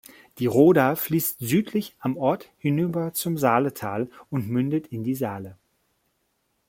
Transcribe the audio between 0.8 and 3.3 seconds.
fließt südlich am Ort hinüber